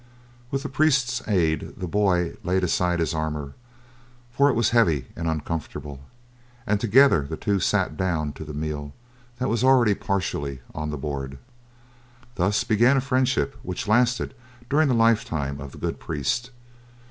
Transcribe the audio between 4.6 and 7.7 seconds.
heavy and uncomfortable, and together the two